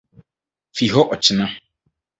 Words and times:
Fi 0.75 0.85
hɔ 0.93 1.01
ɔkyena. 1.13 1.45